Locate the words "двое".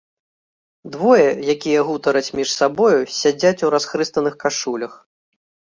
0.95-1.27